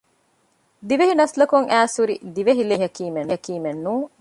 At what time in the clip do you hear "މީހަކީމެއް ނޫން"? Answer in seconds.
3.15-4.05